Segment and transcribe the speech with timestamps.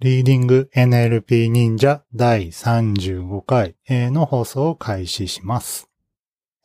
[0.00, 5.90] リーディング NLP 忍者第35回の放送を開始します。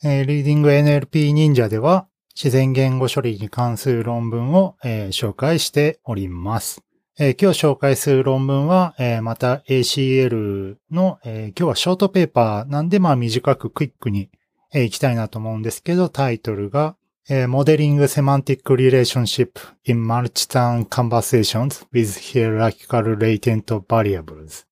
[0.04, 6.84] リーディング NLP 忍者では自然言語処理に関する論文を紹介しております。
[7.18, 8.94] 今日紹介する論文は
[9.24, 14.30] また ACL の今日はショートペーパーなんでまあ短くクイックに
[14.76, 16.96] いきたいなと思うんですけどタイトルが
[17.30, 24.66] えー、Modeling Semantic Relationship in Multi-Turn Conversations with Hierarchical Latent Variables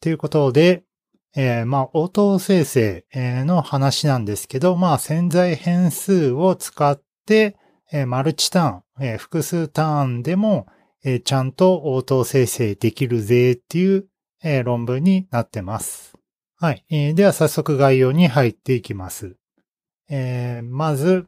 [0.00, 0.84] ということで、
[1.36, 7.56] えー、まあ、応答生成の話なんですけど、まあ、潜在変数を使って、
[7.92, 10.66] えー、マルチターン、えー、複数ターンでも、
[11.04, 14.06] えー、ちゃんと応答生成できるぜっていう、
[14.42, 16.14] えー、論文になってます。
[16.56, 16.84] はい。
[16.90, 19.36] えー、では早速概要に入っていきます。
[20.10, 21.26] えー、まず、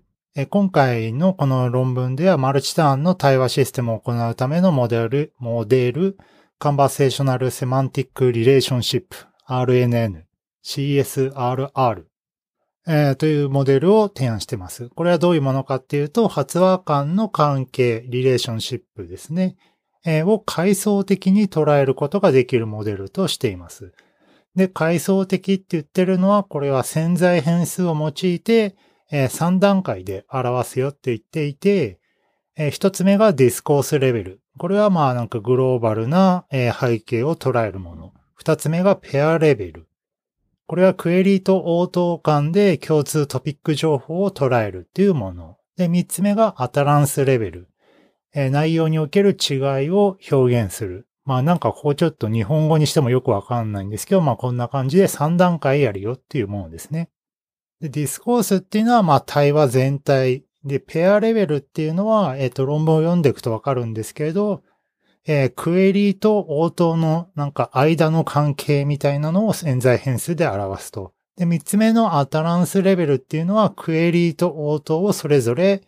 [0.48, 6.16] 今回のこの論文ではマルチターンの対話システムを行うためのモデル、モデル、
[6.58, 9.14] カンバセーショナルセマンティックリレーションシップ、
[9.46, 10.22] RNN、
[10.64, 12.04] CSRR、
[12.86, 14.88] えー、というモデルを提案しています。
[14.88, 19.56] これはどういうものかっていうと、発話間の関係、リレーションシップですね、
[20.06, 23.92] えー、を階層的に捉えることができるモデルとしています。
[24.56, 28.76] で、階層的って言ってるのは、これは潜在変数を用いて、
[29.12, 32.00] え3段階で表すよって言っていて、
[32.56, 34.40] え1つ目がディスコースレベル。
[34.58, 38.14] これはまあなんかグローバルな、背景を捉えるもの。
[38.42, 39.86] 2つ目がペアレベル。
[40.66, 45.58] これはクエリーと応答間で共通トピック情報を捉えるっていうもの。
[45.76, 47.68] で、3つ目がアタランスレベル。
[48.34, 51.06] 内容における違いを表現する。
[51.26, 57.10] まあなんかここちょっと日本語にしてもよくわかんないんですけど、まあこんな感じで3段階やるよっていうものですね。
[57.82, 60.44] で、ディスコースっていうのは、まあ、対話全体。
[60.64, 64.62] で、ペアレベルっていうのは、えっ、ー、と、論文を読んでいくとわかるんですけれど、
[65.26, 71.12] えー、クエリーと応答のなんか間の関係みたいなのを潜在変数で表すと。
[71.36, 75.82] で、三つ目のアタランスレベルっていうのは、クエリーと応答をそれぞれ、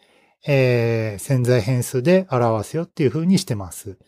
[0.46, 3.98] えー、潜在変数で表すよっていう風にしてます。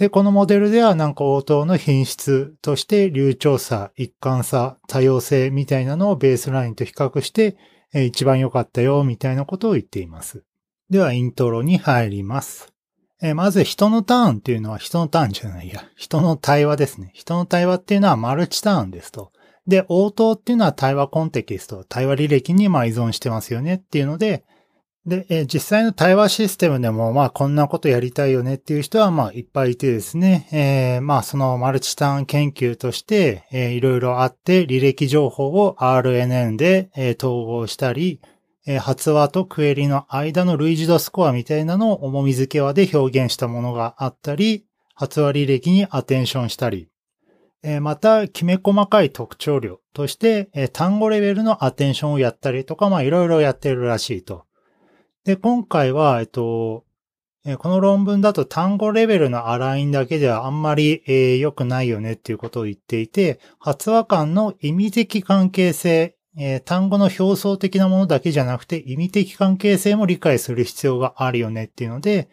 [0.00, 7.58] で、このモデルではなんか応答の品質として流暢さ、一貫さ、多様性みたいなのをベースラインと比較して、
[7.92, 10.42] え一番良かったよみたいなことを言っています。
[10.88, 12.72] では、イントロに入ります。
[13.20, 15.84] えまず、人のターンっていうのは人のターンじゃないや。
[15.96, 17.10] 人の対話ですね。
[17.12, 19.32] 人の対話っていうのはマルチターンですと。
[19.66, 24.46] で、応答っていうのは対話コンテキスト、対話履歴にま依存してますよねっていうので、
[25.10, 38.20] で、えー、実際の対話システムでも、まあ、こんなことやりたいよねっていう人は、まあ、いっぱいいてですね、えー、まあ、そのマルチターン研究として、えー、いろいろあって、履歴情報を RNN で、えー、統合したり、
[38.66, 46.88] えー、発話とクエリの間の類似度スコアみたいなのを重み付け話で表現したものがあったり、発話履歴にアテンションしたり、
[47.64, 54.44] えー、また、きめ細かい特徴量として、えー、単語レベルのアテンションをやったりとか、まあ、いろいろやってるらしいと。
[55.24, 56.84] で、今回は、えっと、
[57.58, 72.28] この論文だと単語レベルのアラインだけではあんまり、えー、良くないよねっていうことを言っていて、発話間の意味的関係性、えー、単語の表層的なものだけじゃなくて意味的関係性も理解する必要があるよねっていうので、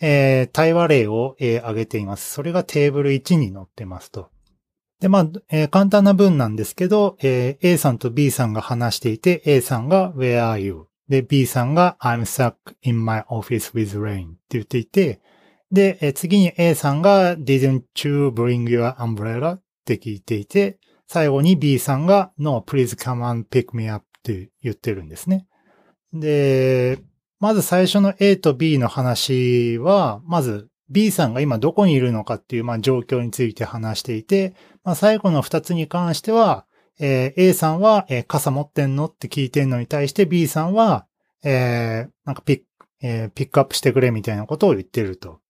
[0.00, 2.32] えー、対話例を、えー、挙げています。
[2.32, 4.30] それがテーブル1に載ってますと。
[5.00, 10.87] で、まあ、えー、簡単な文なんですけど、えー、A さんと B さんが話していて、A さんが Where are you?
[11.08, 15.20] で、B さんが I'm stuck in my office with rain って言っていて、
[15.70, 19.56] で、次に A さんが Didn't you bring your umbrella?
[19.56, 25.46] って聞いていて、最後に B さんが No, please come and pick me up って言ってるんですね。
[26.12, 26.98] で、
[27.40, 34.54] まず最初の A と B の話は、まず B さんが今どこにいるのかっていう、まあ、状況について話していて、
[34.84, 36.66] まあ、最後の2つに関しては、
[36.98, 39.06] えー、A さんは、えー、傘持ってんの？
[39.06, 41.06] って聞いてんのに対して B さんは、
[41.44, 45.40] えー、なんかピック、えー、ピックアップしてくれみたいなことを言ってると。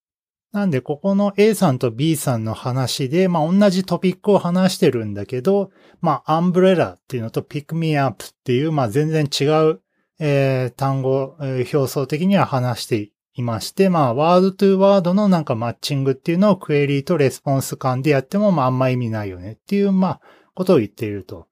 [0.51, 5.69] なんで、ここの A さんと B さんの話で、まあ、同じトピックを話してるんだけど、
[6.01, 9.79] まあ、 umbrella っていうのと pick me up っていう、まあ、全然違う、
[10.17, 20.21] えー、単語、えー、表層的には話していまして、まあ、ワードトゥーワードのなんかマッチングっていうのをクエリーとレスポンス間でやっても、まあ、あんま意味ないよねっていう、まあ、
[20.55, 21.47] ことを言っていると。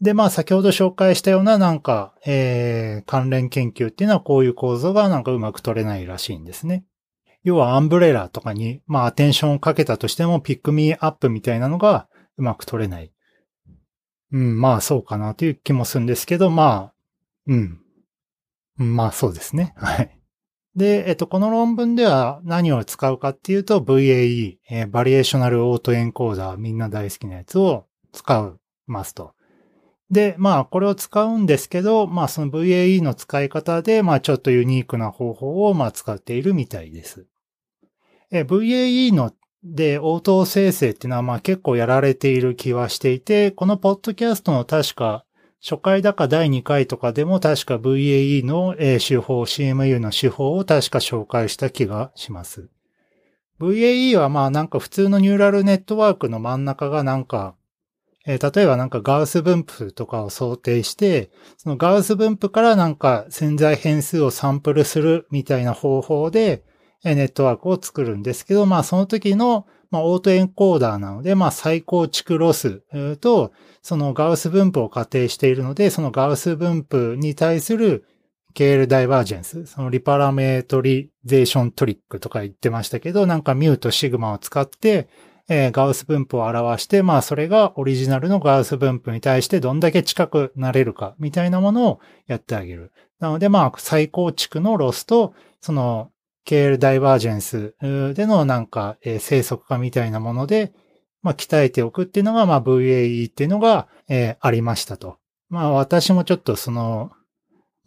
[0.00, 6.84] で、まあ先ほど紹介したようななんか、えー、関連研究っていうのはこういう構造がなんかうまく取れないらしいんですね。
[7.42, 13.12] 要は umbrella とかに、まあ attention をかけたとしても pick me up みたいなのがうまく取れない。
[14.32, 16.94] うん、まあそうかなという気もするんですけど、まあ、
[17.46, 17.80] うん。
[18.76, 19.74] まあそうですね。
[19.78, 20.18] はい。
[20.74, 29.34] で、えっと、この論文では何を使うかっていうと VAE、えー、 variational autoencoder、みんな大好きなやつを使うますと。
[30.10, 37.26] で、まあ、これを使うんですけど、まあ、その VAE の使い方で、まあ、ちょっとユニークな方法を、まあ、使っているみたいです。
[38.30, 45.24] VAE ので、応答生成っていうのは、まあ、結構やられている気はしていて、このポッドキャストの確か
[45.66, 52.68] 初回だか第2回とかでも確か VAE の手法、CMU の手法を確か紹介した気がします。
[53.58, 57.54] VAE はまあなんか普通のニューラルネットワークの真ん中がなんか、
[58.26, 66.64] えー、例えばなんかガウス分布とかを想定して、そのガウス分布からなんか潜在変数をサンプルするみたいな方法で、
[67.04, 72.82] ネットワークを作るんですけど、まあその時のまあ、 autoencoder なので、まあ、再構築ロス
[73.20, 78.04] と、そのガウス分布を仮定しているので、そのガウス分布に対する
[78.56, 85.08] KL divergence、その reparameterization trick とか言ってましたけど、なんかミューとシグマを使って、
[85.48, 92.92] えー、ガウス分布を表して、まあそれがオリジナルのガウス分布に対してどんだけ近くなれるかみたいなものをやってあげる。
[93.20, 96.10] なのでまあ再構築のロスと、その
[96.46, 97.74] KL ダイバージェンス
[98.14, 100.72] でのなんか、えー、生息化みたいなもので、
[101.24, 105.16] まあ、鍛えておくっていうのが、まあ、VAE っていうのが、えー、ありましたと。
[105.48, 107.12] まあ、私もちょっとその、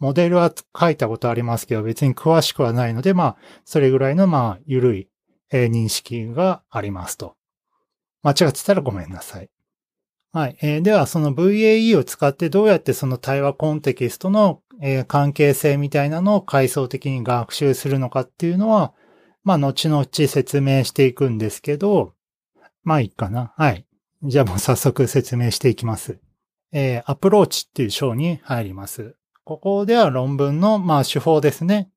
[0.00, 5.08] モデルは書いたことありますけど、別に詳しくはないので、まあ、それぐらいの、まあ、ゆるい、
[5.52, 7.37] えー、認識がありますと。
[8.22, 9.50] 間違ってたらごめんなさい。
[10.32, 10.58] はい。
[10.60, 18.92] えー、では、その VAE を使ってどうやってその対話コンテキストのえー、関係性みたいなのを階層的に学習するのかっていうのは、
[19.44, 22.14] まあ、後々説明していくんですけど、
[22.84, 23.52] まあいいかな。
[23.56, 23.86] はい。
[24.22, 26.18] じゃあもう早速説明していきます。
[26.72, 29.16] えー、アプローチっていう章に入ります。
[29.44, 31.90] ここでは論文の、まあ、手法ですね。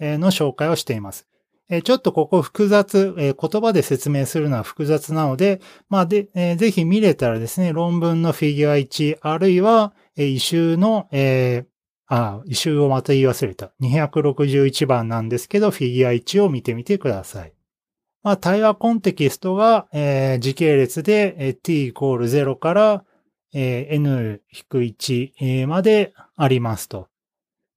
[0.00, 1.26] えー、の紹介をしています。
[1.70, 11.66] え、ちょっとここ複雑、え、言葉で説明するのは複雑なので、まあで、え、ぜひ見れたらですね、論文のフィギュア1、あるいは、え、異臭の、えー、
[12.08, 13.72] あ、一周をまた言い忘れた。
[13.82, 17.52] 261番なんですけど、フィギュア1を見てみてください。
[18.22, 23.04] まあ、対話コンテキストが、えー、時系列で、えー、t イコール0から、
[23.52, 27.08] えー、n-1、までありますと。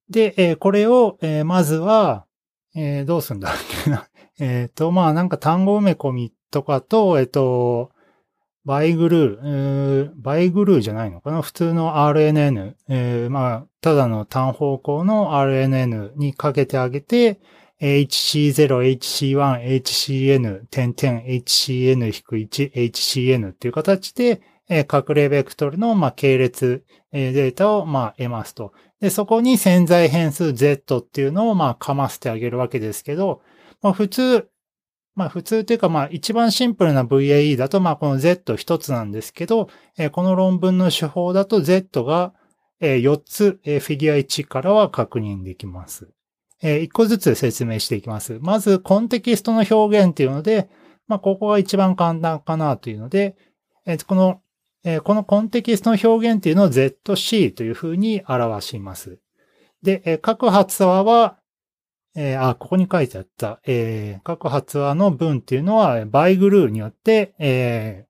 [0.08, 2.26] で、えー、これを、えー、まずは、
[2.74, 3.52] えー、どうすんだっ
[3.84, 4.08] けな。
[4.40, 7.90] えっと、まあなんか単語埋め込みとかと、えっ、と、
[8.64, 17.40] バイグルー、バイグルーじゃないのかな普通の RNN、えー、まあ、ただの単方向の RNN にかけてあげて、
[17.80, 24.40] HC0、HC1、HCN、点々 HCN-1、HCN っていう形で、
[24.70, 28.72] 隠れベクトルの、まあ、系列、データを、まあ、得ますと。
[29.00, 33.42] で、そこに潜在変数 Z っていうのを、まあ、かませてあげるわけですけど、
[33.82, 34.48] まあ、普通、
[35.14, 39.68] まあ普通というかまあ一番シンプルな VAE だとまあこの Z 一つなんですけど、
[39.98, 42.32] え、この論文の手法だと Z が、
[42.80, 46.08] え、4つ、え、フィギュア1からは確認できます。
[46.62, 48.38] え、1個ずつ説明していきます。
[48.40, 50.70] まずコンテキストの表現っていうので、
[51.08, 53.36] まあここが一番簡単かなというので、
[53.84, 54.40] え、この、
[54.84, 59.18] え、このコンテキストの表現っていうのを ZC というふうに表します。
[59.82, 61.38] で、え、各発話は
[62.14, 68.06] えー、あ、ここに書いてあった、えー、各発話の文っていうのは、バイグルーによって、え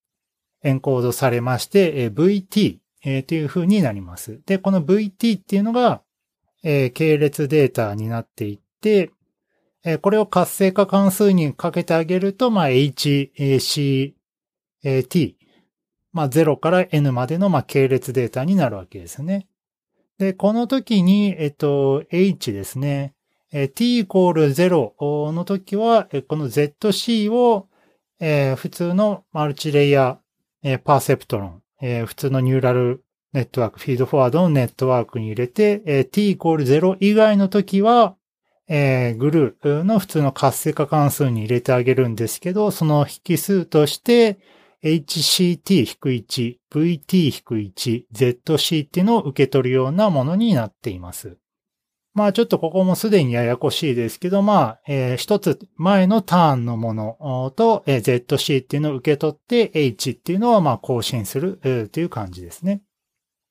[0.65, 4.41] ー、エンコードされまして、えー、VT、えー、という風になります。
[4.47, 6.03] で、この VT っていうのが、
[6.65, 9.11] えー、系列データになっていって、
[9.85, 14.15] えー、これを活性化関数にかけてあげると、まあ、HCT、
[16.13, 19.47] まあ、0から N までの、まあ、系列データになるわけですね。
[20.19, 23.15] で、この時に、えっと、H ですね。
[23.53, 27.69] え t イコール0の時は、この ZC を、
[28.19, 33.05] え普通のマルチレイヤー、えパーセプトロン、え普通のニューラル
[33.35, 38.17] ネットワーク、フィードフォワードのネットワークに入れて、え t イコール0以外の時は、
[38.69, 44.39] えグルーの普通の活性化関数に入れてあげるんですけど、その引数として、
[44.85, 51.39] HCT-1、VT-1、ZC っていうのを受け取るようなものになっています。
[52.15, 62.83] まあちょっとここもすでにややこしいですけど、まあ、えー、一つ前のターンのものと、えー、ZC っていうのを受け取って H っていうのはまあ更新する、えー、という感じですね。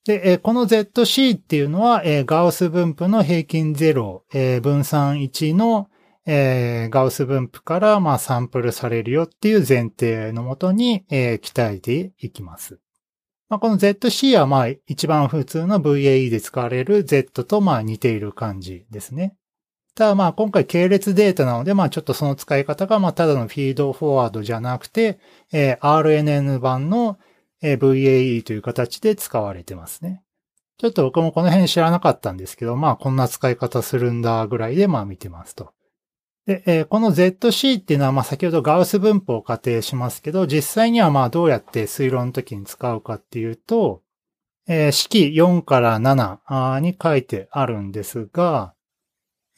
[0.06, 5.90] で、えー、この ZC っていうのは、えー、ガウス分布の平均0、えー、分散1の、
[6.26, 12.80] えー、ガウス分布からまあサンプルされるよっていう前提のもとに、えー、鍛えていきます。
[13.50, 19.36] まあ、この ZC はまあ一番普通の VAE で使われる Z とまあ似ている感じですね。
[19.94, 25.20] ただ、まあ今回系列データなので、まあちょっとその使い方が、まあただのフィードフォワードじゃなくて、
[25.52, 27.20] えー、RNN 版の、
[27.62, 30.24] えー、VAE という形で使われてますね。
[30.78, 35.74] ちょっと僕もこの辺知らなかったんですけど、まあこんな使い方するんだぐらいでまあ見てますと。
[36.46, 44.02] で、えー、この ZC っていうのはまあ先ほどガウス分布を仮定しますけど、実際にはまあどうやって推論の時に使うかっていうと、
[44.68, 48.74] えー、式4から7に書いてあるんですが、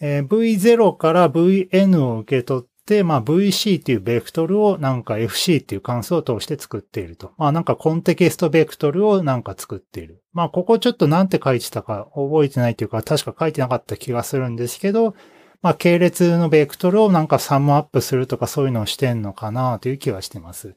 [0.02, 7.32] えー、V0 から Vn を受け取って、まあ VC っていうベクトルをなんか FC っていう関数を通して作っていると。
[7.38, 10.22] まあなんかコンテキストベクトルをなんか作っている。
[10.34, 15.16] まあここちょっとなんて書いてたか覚えてないというか確か書いてなかった気がするんですけど、
[15.64, 20.76] まあ系列のベクトルをなんかサムアップするとかそういうのをしてんのかなという気はしてます。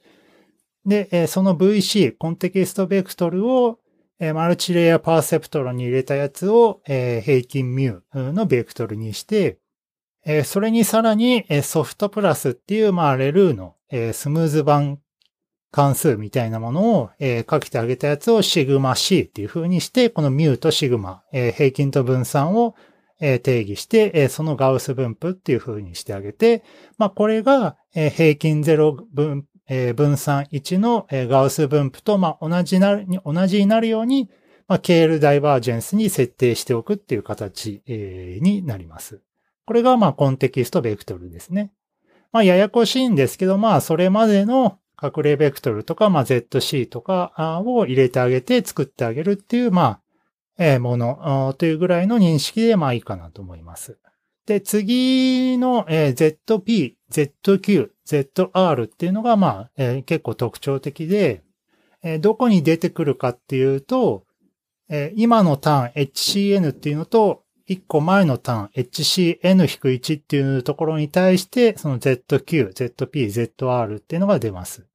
[0.87, 3.81] で、その VC、コンテキストベクトルを
[4.19, 9.59] マルチレイヤーパーセプトロに入れたやつを、平均ミューのベクトルにして、
[10.45, 13.75] それにさらに、ソフトプラスっていう、まあ、レルーの、
[14.13, 15.01] スムーズ版
[15.71, 22.75] 関数みたいなものを、えかけてあげたやつをシグマ C っていう風にして、このミューとシグマ、平均と分散を、
[23.21, 26.63] え定義して、そのガウス分布っていう風にしてあげて、
[26.99, 29.47] まあ、これが、平均0分、
[29.97, 34.29] 分散1の、ガウス分布と、ま、同じなに、同じになるように、
[34.69, 39.21] まあ、ケールダイバージェンスに設定しておくっていう形、になります。
[39.65, 41.73] これが、まあ、コンテキストベクトルですね。
[42.33, 50.01] まあ、ややこしいんですけど、まあ、それまでの隠れベクトルとか、まあ、ZC とかを入れてあげて作ってあげるっていう、まあ、
[50.81, 53.99] ものというぐらいの認識で、まあ、いいかなと思います。
[54.47, 61.43] で、次の、え、ZP、ZQ、ZR っていうのが、まあ、結構特徴的で、
[62.03, 64.25] え、どこに出てくるかっていうと、
[64.89, 74.87] え、今のターン HCN っていうのと、一個前のターン HCN-1 っていうところに対して、その ZQ、ZP、ZR っていうのが出ます。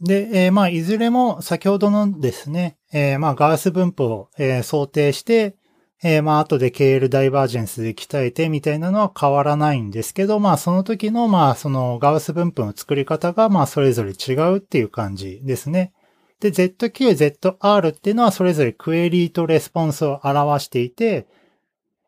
[0.00, 5.56] で、え、まあ、いずれも先ほどのですね、えー、まあ、ガース分布を、えー、想定して、
[6.02, 15.92] えー、まあ、後で KL ダイバージェンスで鍛えてみたいなのは変わらないんですけど、まあ、その時の、まあ、そのガウス分布の作り方が、まあ、それぞれ違うっていう感じですね。
[16.40, 21.26] で、ZQ、ZR っていうのはそれぞれクエリーとレスポンスを表していて、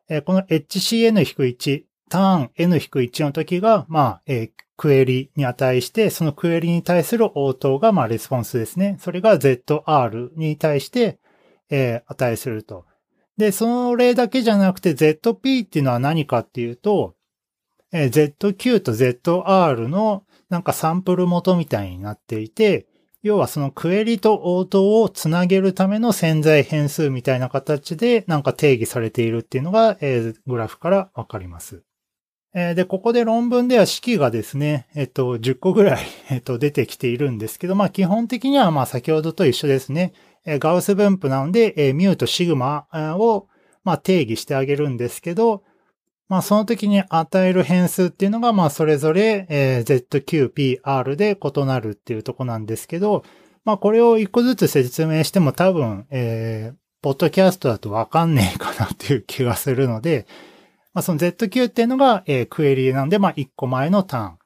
[0.09, 8.97] えー、この HCN-1、ターン N-1 の時が、まあ、えー、クエリに値して、そのクエリに対する応答が、まあ、レスポンスですね。
[8.99, 11.19] それが ZR に対して、
[11.69, 12.85] えー、値すると。
[13.37, 17.15] で、それだけじゃなくて ZP っていうのは何かっていうと、
[17.91, 22.87] え ZQ と ZR のなんかサンプル元みたいになっていて、
[23.21, 31.83] 要はそのクエリと応答をつなげるための潜在変数みたいな形でなんか定義されているっていうのが、えー、グラフからわかります。
[32.53, 40.13] で、ここで論文では式がですね、えっと、10個ぐらい、 えっと、出てきているんですけど、まあ基本的にはまあ先ほどと一緒ですね。
[40.45, 42.85] ガウス分布なので、ミューとシグマ
[43.17, 43.47] を、
[43.83, 45.63] まあ、定義してあげるんですけど、
[46.29, 53.23] まあ、その時に与える変数っていうのが、まあ、それぞれ、え ZQPR で異なるっていうとこなんですけど、
[53.65, 60.25] まあ、これを一個ずつ説明しても多分、えー、ポッドキャストだとわかんねえかなっていう気がするので、
[60.93, 64.37] まあ、その ZQ っていうのが、えー、クエリなので、まあ、一個前のターン。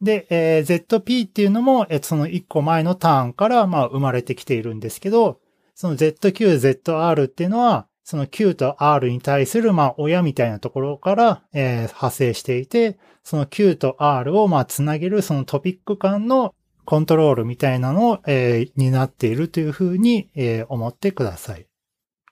[0.00, 5.40] で、えー、ZP っていうのも、えー、その1個前のターンから、まあ、生まれてきているんですけど、
[5.74, 16.54] その ZQ、ZR っていうのは、その Q と R に対する、まあ、親みたいなところから、えー、派生していて、その Q と R を、まあ、つなげる、そのトピック間の
[16.84, 21.66] コントロールみたいなのを、えー、になっているというふうに、えー、思ってください。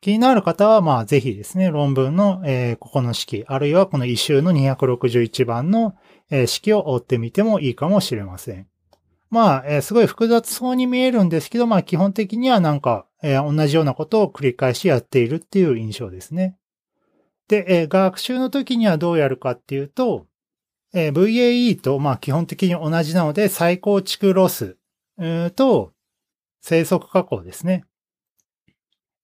[0.04, 5.94] 気になる方は、まあ、ぜひですね、論文の、えー、ここの式、あるいはこの一周の261番の、
[6.28, 8.66] え式を追ってみてもいいかもしれません。
[9.30, 16.58] まあ、えすごい複雑そうに見えるんですけど、まあ基本的にはなんか、え同じようなことを繰り返しやっているっていう印象ですね。
[17.48, 20.26] で、え学習の時にはどうやるかっていうと、
[20.92, 24.76] え VAE とまあ基本的に同じなので、再構築ロス
[25.56, 25.94] と
[26.60, 27.86] 生息加工ですね。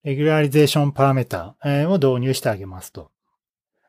[0.04, 1.56] レギュラリゼーションパラメータ
[1.88, 3.10] を導入してあげますと。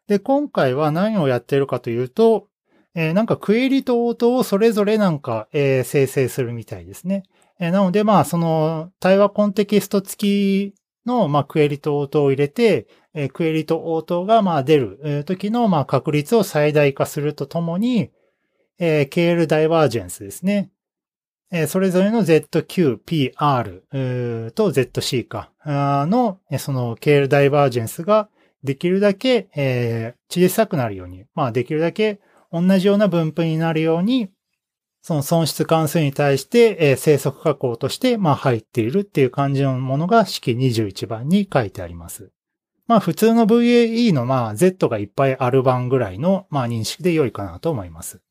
[0.08, 2.48] で、今回は何をやってるかというと、
[2.94, 7.24] えー、なんかクエリと応答をそれぞれなんか、えー、生成するみたいですね。
[7.60, 10.76] えー、なので、まあ、その対話コンテキスト付き
[11.06, 18.10] の、まあ、クエリと応答を入れて、えクエリと応答が、まあ、出る時の、まあ、確率を最大化するとともに、
[18.80, 20.70] えー、KL ダイバージェンスですね。
[21.52, 23.84] えそれぞれの ZQ、PR
[24.56, 28.30] と ZC かの、その KL ダイバージェンスが
[28.64, 34.30] できるだけ、え、小さくなるように、まあできるだけ同じような分布になるように、
[35.02, 42.32] その損失関数に対して、えー、生息加工として、まあ入っているっていう感じのものが式21番に書いてあります。
[42.88, 48.22] まあ普通の VAE のまあ Z がいっぱいある版ぐらいのまあ認識で良いかなと思います。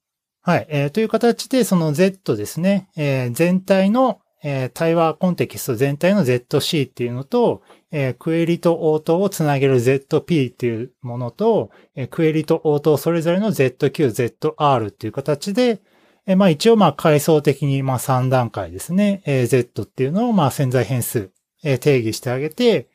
[0.50, 0.66] はい。
[0.69, 15.83] えー、という形でその Z ですね、えー、全体の、えー、対話コンテキスト全体の ZC っていうのと、えー、クエリと応答をつなげる ZP っていうものと、えー、クエリと応答それぞれの ZQ、ZR っていう形で、
[16.26, 21.30] えー、まあ一応まあ階層的にまあ3段階ですね、えー、Z っていうのをまあ潜在変数、
[21.62, 22.88] えー、定義してあげて、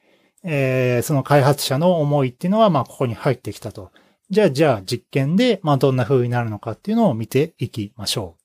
[0.43, 3.91] えー、その開発者の思いっていうのはまあここに入ってきたと。
[4.29, 8.41] じゃあ、じゃあ実験でまあどんな風になるのかっていうのを見ていきましょう。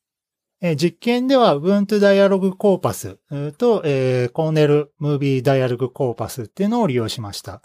[0.63, 7.63] え、実験では Ubuntu Dialog Corpus と、えー、Cornell Movie Dialog Corpus っていうのを利用しました。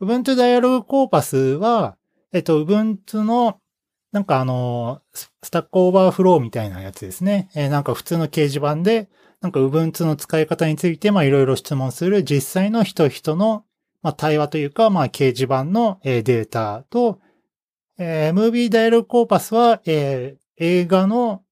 [0.00, 1.96] Ubuntu Dialog Corpus は、
[2.32, 3.60] えっと、Ubuntu の
[4.12, 7.50] なんかあの、 Stack Overflow みたいなやつですね。
[7.54, 9.10] えー、なんか普通の掲示板で、
[9.42, 13.64] なんか Ubuntu の使い方について、まあいろいろ質問する実際の人々の、
[14.02, 17.18] まあ対話というか、まあ掲示板の、え、データと、
[17.98, 21.42] えー、Movie Dialog Corpus は、えー、映画の、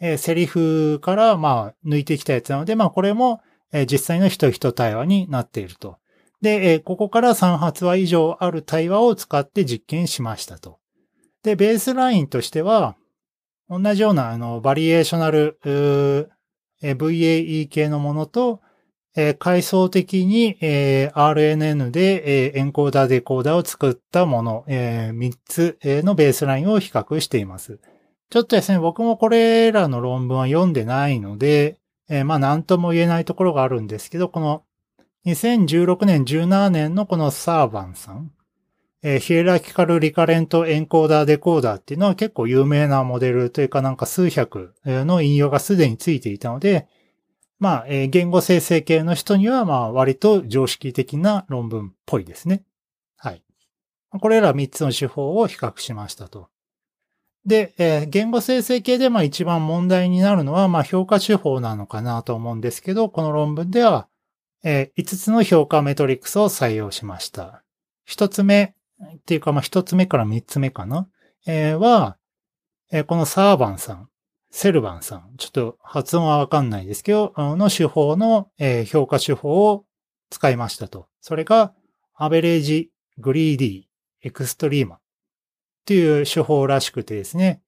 [0.00, 3.40] えー、セリフから、まあ抜いてきたやつなので、まあこれも、
[3.72, 5.98] えー、実際の人々対話になっていると。
[6.40, 10.78] で、えー、ここから3発話以上ある対話を使って実験しましたと。
[11.42, 12.96] で、ベースラインとしては、
[13.68, 15.58] 同じような、あの、バリエーショナル、
[16.82, 18.60] VAE 系のものと、
[19.16, 27.80] えー、階層的に、えー、RNN で、えー、エンコーダーデコーダーを作ったもの、えー、3つのベースラインを比較しています。
[28.30, 34.62] ちょっとですね、僕もこれらの論文は読んでないので、えー、まあ何とも言えないところがあるんですけど、この
[35.26, 38.30] 2016年17年のこのサーバンさん、
[39.02, 46.86] えー、ヒエラキカルリカレントエンコーダーデコーダーっていうのは結構有名なモデルというかなんか数百の引用がすでについていたので、
[47.60, 52.64] まあ、えー、言語生成系の人にはまあ割と常識的な論文っぽいですね。
[53.16, 53.42] はい。
[54.18, 56.48] これら3つの手法を比較しましたと。
[57.46, 64.08] で、えー、言語生成系でまあ一番問題になるのはまあ評価手法なのかなと思うんですけど、この論文では、
[64.64, 67.62] えー、5つの評価メトリックスを採用しました。
[68.08, 71.08] 1つ目、っていうか、まあ、一つ目から三つ目かな、
[71.46, 72.16] えー、は、
[72.92, 74.09] えー、このサーバンさん、
[74.50, 78.50] セルバンさん、ちょっと発音はわかんないですけど、の手法の、
[78.86, 79.84] 評価手法を
[80.28, 81.06] 使いましたと。
[81.20, 81.72] それが、
[82.14, 83.82] アベレージ、グリーディー、
[84.22, 85.00] エクストリーマっ
[85.86, 87.62] ていう手法らしくてですね。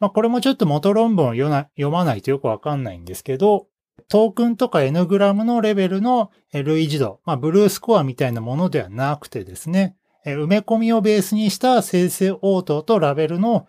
[0.00, 3.68] まあ、これもちょっと元論文を読まないとよくわかんないんですけど、
[4.08, 13.68] トークンとか N グラムのレベルの類似度、まあ、ブルースコアみたいなものではなくてですね、埋め込みをベースにした生成応答とラベルの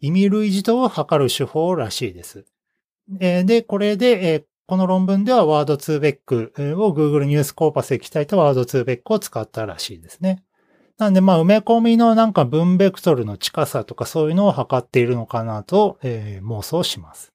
[0.00, 2.44] 意味類似度を測る手法らしいです。
[3.08, 10.42] で、これで、この論文ではワード2ベックを Google ニュースコーパスで鍛えたワード2ベックを使ったらしいですね。
[10.98, 17.32] なんで、まあ、埋め込みのなんか文ベクトルの近さとかそういうのを測っているのかなと、えー、妄想します。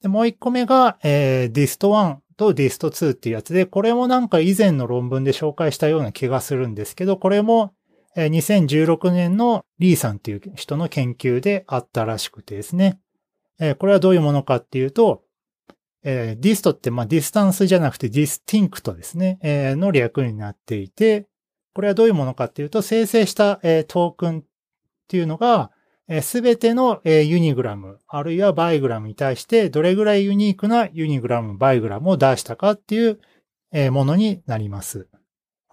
[0.00, 7.74] でもう一個目が、えー、dist1 と dist2 っていうやつで、これもなんか以前の論文で紹介したような気がするんですけど、これも
[8.16, 13.00] 2016年のリーさんっていう人の研究であったらしくてですね。
[13.78, 15.22] これはどういうものかっていうと、
[16.02, 19.38] dist ってまあ distance じゃなくて distinct ですね、
[19.76, 21.26] の略になっていて、
[21.74, 24.42] これはどういうものかっていうと、生成したトークンっ
[25.08, 25.70] ていうのが、
[26.22, 33.20] すべてのユニグラム、あるいはバイグラムに対して、どれぐらいユニークなユニグラム、バイグラムを出したかっていう
[33.92, 35.06] ものになります。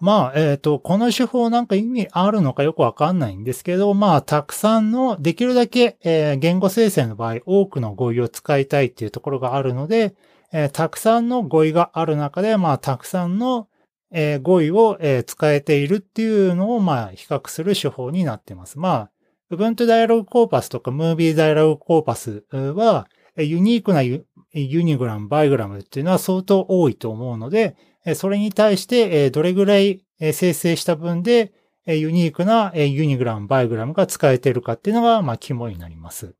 [0.00, 10.14] まあ、えっ、ー、と、この手法なんか意味あるのかよくわかんないんですけど、まあ、たくさんの、できるだけ、えー、言語生成の場合、多くの語彙を使いたいっていうところがあるので、
[10.52, 13.68] えー、たくさんの語彙がある中で、まあ、たくさんの、
[14.12, 18.78] えー、語彙を、えー、使えているっていうのを、まあ、比較する手法になっています。
[18.78, 19.10] まあ、
[19.50, 27.76] Ubuntu Dialog Corpus とか Movie Dialog Corpus は、ユニークなユニグラム、バイグラムっていうのは相当多いと思うので、
[28.14, 31.52] それに対してどれぐらい生成した分で
[31.86, 36.34] ユニークなユニグラム、バイグラムが使えているかっていうのが、まあ、肝になります。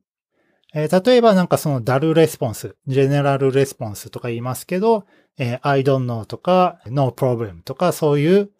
[0.73, 5.05] 例えばなんかそのダルレスポンス、ジェネラルレスポンスとか言いますけど、
[5.37, 8.51] I don't know とか no problem とかそういう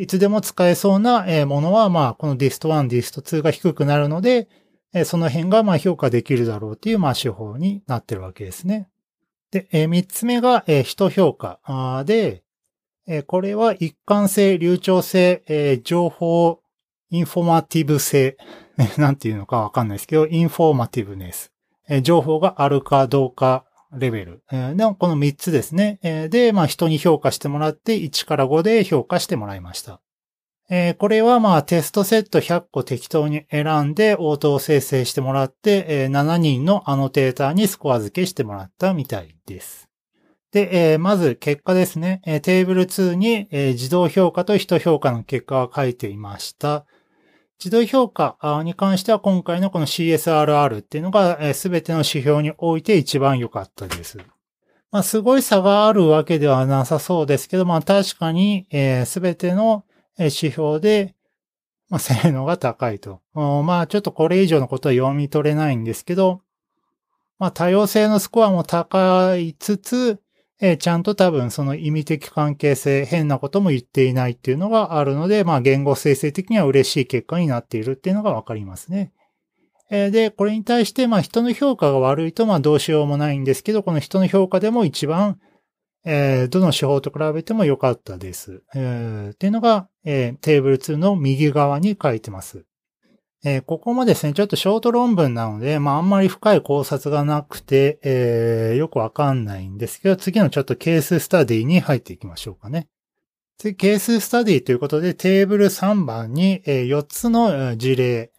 [0.00, 4.48] いつでも使えそうな、ものは、まあ、この dist1、dist2 が低くなるので、
[5.04, 8.88] その辺が、まあ、評価できるだろうっていう、まあ、手法になってるわけですね。
[9.56, 12.42] で、え三つ目が、え人評価で、
[13.06, 16.60] え、これは一貫性、流暢性、え、情報、
[17.08, 18.36] インフォマティブ性、
[18.98, 21.52] なんていうのかわかんないですけど、インフォーマティブネス、
[21.88, 24.42] え、情報があるかどうかレベル。
[24.52, 25.98] えー、でこの3つですね。
[26.02, 30.02] え、で、まあ人に評価してもらって1から5で評価してもらいました。
[30.68, 39.88] えー、これはまあテストセット100個適当に選んで応答生成してもらって、えー、7人のアノテーターにスコア付けしてもらったみたいです。
[40.50, 42.20] で、えー、まず結果ですね。
[42.24, 46.86] え、テーブル2に、え、自動評価と人評価の結果が書いていました。
[47.58, 54.18] 自動評価に関しては今回のこの CSRR っていうのがすべての指標において一番良かったです。
[54.90, 58.66] まあ、すごい差があるわけではなさそうですけど、まあ確かに
[59.06, 59.84] すべての
[60.18, 61.14] 指標で、
[61.88, 63.20] まあ、性能が高いと。
[63.34, 66.42] まあちょっとこれ以上のことは読み取れないんですけど、
[67.38, 70.20] まあ多様性のスコアも高いつつ、
[70.58, 79.12] えー、ちゃんと多分その意味的関係性、変なことも言っていないっていうのがあるので、まあ言語生成的には嬉しい結果になっているっていうのがわかりますね。
[79.90, 85.38] えー、で、これに対してまあ人の評価が悪いとまあどうしようもないんですけど、この人の評価でも一番、
[86.08, 88.62] えー、どの手法と比べても良かったです。
[88.76, 92.64] えー、っていうのが、えー、テーブル2の右側に書いてます。
[93.44, 102.86] えー、ここもですね、ちょっとショート論文なので、まああんまり深い考察がなくて、えー、よくわかんないんですけど、次のちょっとケーススタディに入っていきましょうかね。
[103.58, 108.30] 次、ケーススタディということで、テーブル3番に、え、4つの事例、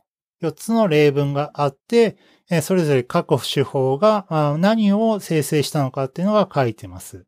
[0.42, 2.16] 4つの例文があって、
[2.50, 7.26] え、それぞれ各手法が何を生成したのかっていうのが書いてます。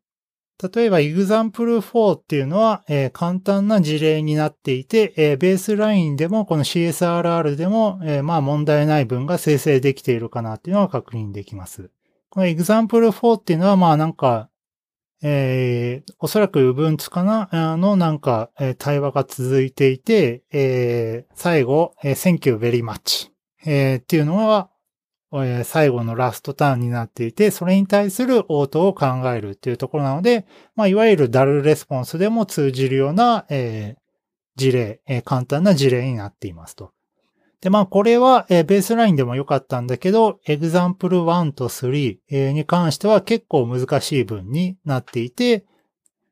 [0.62, 11.90] 例えば、example4 っていうのは、えー、簡単な事例になっていて、えー、ベースラインでも、この CSRR でも、えー、まあ問題ない文が生成できているかなっていうのは確認できます。
[12.28, 14.50] この example4 っていうのは、まあなんか、
[15.22, 23.30] えー、おそらく Ubuntu かなあのなんか、えー、対話が続いていて、えー、最後、えー、Thank you very much、
[23.66, 24.70] えー、っていうのは、
[25.64, 34.00] 最後のラストターンになっていて、それに対する応答を考えるっていうところなので、まあ、いわゆるダルレスポンスでも通じるような、えー、
[34.56, 36.92] 事例、えー、簡単な事例になっていますと。
[37.60, 45.64] で、まあ、これは、えー、ベースラインでも良かったんだけど、エグザンプル1と3、え、に関しては結構難しい文になっていて、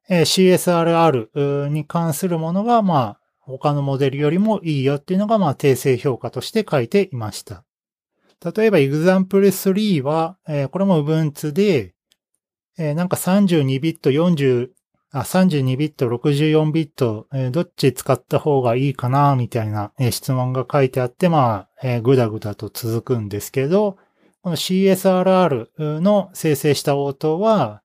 [0.09, 7.65] え、CSRR に関するものが、まあ、他のモデルよりもいいよっていうのが、まあ、訂正評価として書いていました。
[8.45, 11.95] 例えば example3 は、えー、これも Ubuntu で、
[12.79, 14.71] えー、なんか32ビット、40、
[15.11, 23.99] あ、32ビット、64ビット、えー、どっち使った方がいいかな、みたいな、えー、質問が書いてあって、まあ、えー、ぐだぐだと続くんですけど、
[24.43, 27.83] この CSRR の生成した応答は、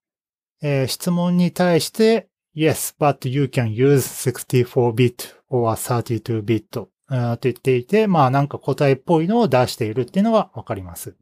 [0.61, 11.15] えー、質問に対して、Yes, but you can use 64-bit or 32-bit と言っていて、まあなんか答えっぽいのを出しているっていうのがわかります。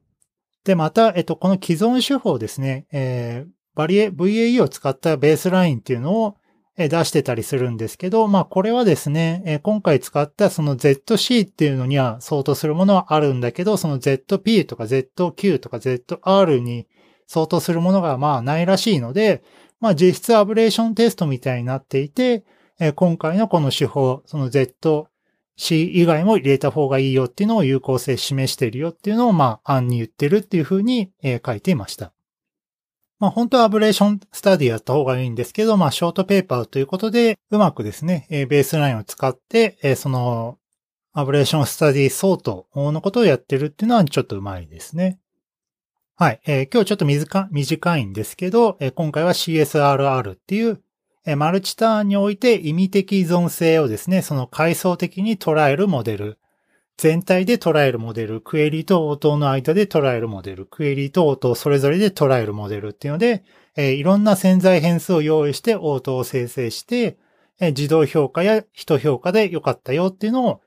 [0.64, 6.38] で、また、えっと、この既存手法ですね、えー、バリエ、VAE を使ったベースラインっていうのを
[6.78, 16.88] 出してたりするんですけど、まあこれはですね、今回使ったその ZC っていうのには相当するものはあるんだけど、その ZP とか ZQ とか ZR に
[17.28, 19.44] 相当するものがまあないらしいので、
[19.80, 22.46] まあ実質アブレーションテストみたいになっていて、
[22.96, 25.08] 今回のこの手法、その Z、
[25.58, 32.14] C 以外も入れた方がいいよっていうのを有効性示しているよっていうのを、まあ、案に言ってるっていうふうに、えー、書いていました。
[33.20, 40.58] まあ、本当はアブレーションスタディやった方がいいんですけど、まあ、ショートペーパーということで、うまくですね、えー、ベースラインを使って、えー、その、
[41.14, 45.20] アブレーションスタディ相当のことをやってるっていうのはちょっとうまいですね。
[46.16, 46.42] はい。
[46.46, 50.82] えー、今日ちょっと短短いんですけど、えー、今回は CSRR っていう
[51.26, 56.40] マルチターンにおいて意味的依存性をですね、その階層的に捉えるモデル、
[56.98, 63.44] 全体で捉えるモデル、クエリと応答の間で捉えるモデル、クエリと応答それぞれで捉えるモデルっていうので、
[63.76, 67.18] えいろんな潜在変数を用意して応答を生成して、
[67.60, 70.62] え自動評価や人評価で良かったよっていうのを、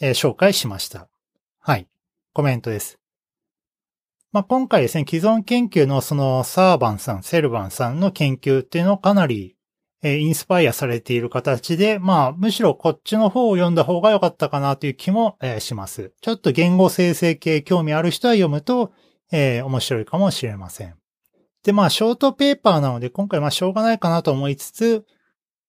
[0.00, 1.08] え紹介しました。
[1.60, 1.86] はい。
[2.32, 2.98] コメントです。
[4.32, 9.56] まあ、今回ですね、既存研究のそのサーバンさん、セルバンさんの研究っていうのをかなり
[10.02, 16.12] えインスパイアされている形で、まあ、むしろこっちの方を読んだ方が良かったかなという気も、えします。
[16.20, 18.92] ちょっと言語生成系興味ある人は読むと、
[19.30, 20.94] えー、面白いかもしれません。
[21.62, 25.06] で、まあ、ショートペーパーなので、今回まあ、しょうがないかなと思いつつ、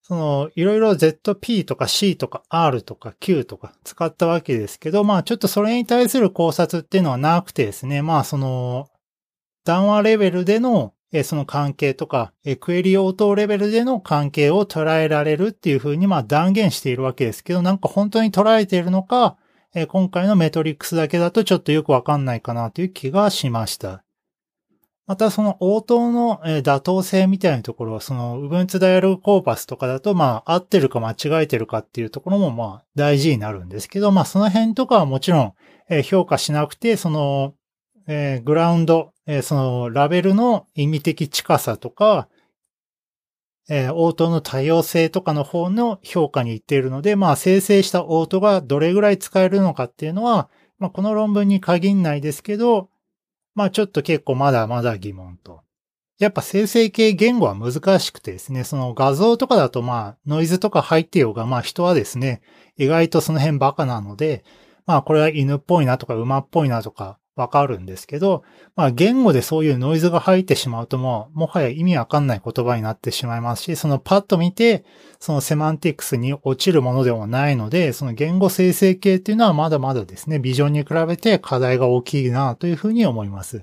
[0.02, 8.90] その、いろいろ ZP とか C とか R とか Q とか使ったわけですけど、まあ、ちょっとそれに対する考察っていうのはなくてですね、まあ、その、
[9.64, 19.38] 談話レベルでのその関係とか、クエリ応答レベルでの関係を捉えられるっていうふうにまあ断言しているわけですけど、なんか本当に捉えているのか、
[19.90, 24.04] 今回のメトリックスだけだとちょっとよくわかんないかなという気がしました。
[25.06, 35.54] またその応答の妥当性みたいなところは、その Ubuntu Dialog Corpus とかだと、まあ合ってるか間違えてるかっていうところもまあ大事になるんですけど、まあその辺とかはもちろん
[36.04, 37.54] 評価しなくて、その
[38.06, 42.28] えー、グラウンド、えー、そのラベルの意味的近さとか、
[43.70, 52.90] えー、応答の多様性とかの方の評価に行っているので、まあ生成した応答がどれぐらい使えるのかっていうのは、まあこの論文に限んないですけど、
[53.56, 55.62] まあちょっと結構まだまだ疑問と。
[56.20, 62.42] やっぱ生成系言語は難しくてですね、その画像とかだとまあノイズとか入ってようが、まあ人はですね、
[62.78, 64.44] 意外とその辺バカなので、
[64.86, 68.44] まあこれは犬っぽいなとか馬っぽいなとか、わかるんですけど、
[68.76, 74.86] まあ言語でそういうノイズが入ってしまうともう、もはや意味わかんない言葉になってしまいますし、そのパッと見て、
[75.20, 83.62] そのセマンティクスに落ちるものでもないので、その言語生成系っていうのはまだまだですね、ビジョンに比べて課題が大きいなというふうに思います。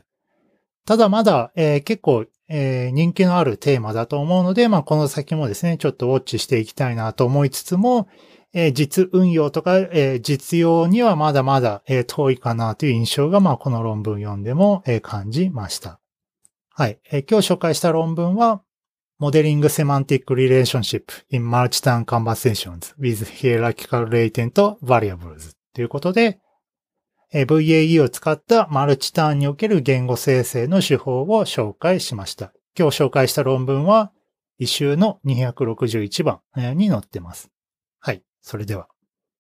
[0.87, 8.09] ただまだ、えー、結構、えー、人気のあるテーマだと思うので、まあこの先もですね、ちょっとウォッチしていきたいなと思いつつも、
[8.53, 16.01] えー、実運用とか、えー、実用にはまだまだ、えー、遠いかなという印象が、まあ、この論文読んでも、えー、感じました。
[16.71, 17.25] はい、えー。
[17.31, 18.63] 今日紹介した論文は、
[19.21, 26.41] Modeling Semantic Relationship in Multi-Turn Conversations with Hierarchical Latent Variables ということで、
[27.33, 32.53] えー、VAE を使ったマルチターンにおける言語生成の手法を紹介しました。
[32.77, 34.11] 今日紹介した論文は、
[34.59, 36.41] 一周の261番
[36.77, 37.51] に載ってます。
[38.41, 38.89] それでは。